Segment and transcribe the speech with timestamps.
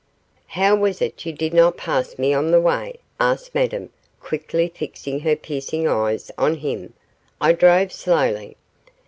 [0.47, 5.19] 'How was it you did not pass me on the way?' asked Madame, quickly fixing
[5.19, 6.93] her piercing eyes on him.
[7.39, 8.57] 'I drove slowly.